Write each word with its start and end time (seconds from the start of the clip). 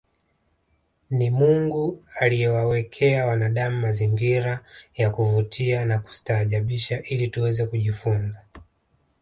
Ni 1.09 1.29
Mungu 1.29 2.03
aliyewawekea 2.19 3.25
wanadamu 3.25 3.79
mazingira 3.79 4.65
ya 4.95 5.09
kuvutia 5.09 5.85
na 5.85 5.99
kustaajabisha 5.99 7.01
ili 7.03 7.27
tuweze 7.27 7.65
kujifunza 7.65 8.45